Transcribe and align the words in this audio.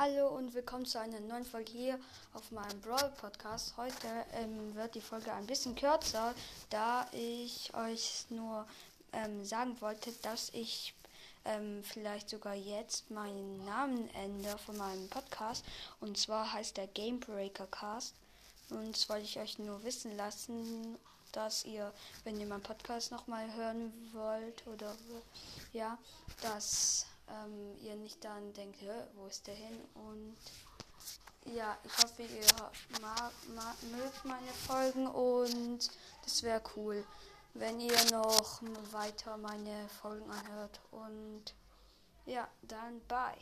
Hallo 0.00 0.28
und 0.28 0.54
willkommen 0.54 0.86
zu 0.86 1.00
einer 1.00 1.18
neuen 1.18 1.44
Folge 1.44 1.72
hier 1.72 1.98
auf 2.32 2.52
meinem 2.52 2.80
Brawl 2.82 3.10
Podcast. 3.20 3.76
Heute 3.76 4.06
ähm, 4.32 4.72
wird 4.76 4.94
die 4.94 5.00
Folge 5.00 5.32
ein 5.32 5.44
bisschen 5.44 5.74
kürzer, 5.74 6.36
da 6.70 7.08
ich 7.10 7.74
euch 7.74 8.24
nur 8.30 8.64
ähm, 9.12 9.44
sagen 9.44 9.76
wollte, 9.80 10.12
dass 10.22 10.50
ich 10.54 10.94
ähm, 11.44 11.82
vielleicht 11.82 12.30
sogar 12.30 12.54
jetzt 12.54 13.10
meinen 13.10 13.64
Namen 13.64 14.08
ändere 14.14 14.56
von 14.58 14.76
meinem 14.76 15.08
Podcast. 15.08 15.64
Und 15.98 16.16
zwar 16.16 16.52
heißt 16.52 16.76
der 16.76 16.86
Game 16.86 17.18
Breaker 17.18 17.66
Cast. 17.66 18.14
Und 18.70 18.94
das 18.94 19.08
wollte 19.08 19.24
ich 19.24 19.40
euch 19.40 19.58
nur 19.58 19.82
wissen 19.82 20.16
lassen, 20.16 20.96
dass 21.32 21.64
ihr, 21.64 21.92
wenn 22.22 22.38
ihr 22.38 22.46
meinen 22.46 22.62
Podcast 22.62 23.10
nochmal 23.10 23.52
hören 23.52 23.92
wollt 24.12 24.64
oder 24.68 24.94
ja, 25.72 25.98
dass 26.40 27.07
ähm, 27.30 27.76
ihr 27.84 27.96
nicht 27.96 28.24
dann 28.24 28.52
denkt, 28.54 28.78
wo 29.14 29.26
ist 29.26 29.46
der 29.46 29.54
hin? 29.54 29.80
Und 29.94 30.36
ja, 31.54 31.76
ich 31.84 31.96
hoffe, 31.98 32.22
ihr 32.22 33.00
mag, 33.00 33.32
mag, 33.54 33.74
mögt 33.90 34.24
meine 34.24 34.52
Folgen 34.66 35.06
und 35.06 35.90
das 36.24 36.42
wäre 36.42 36.62
cool, 36.76 37.04
wenn 37.54 37.80
ihr 37.80 38.04
noch 38.10 38.60
weiter 38.90 39.36
meine 39.38 39.88
Folgen 40.00 40.30
anhört. 40.30 40.80
Und 40.90 41.54
ja, 42.26 42.46
dann 42.62 43.00
bye. 43.08 43.36